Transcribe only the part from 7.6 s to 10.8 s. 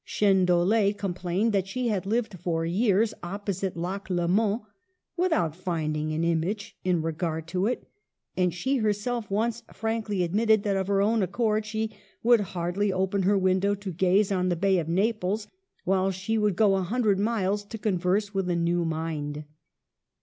it; and she herself once frankly admitted that